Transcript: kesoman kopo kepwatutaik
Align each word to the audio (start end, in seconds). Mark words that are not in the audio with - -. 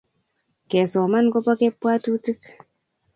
kesoman 0.69 1.25
kopo 1.33 1.51
kepwatutaik 1.59 2.41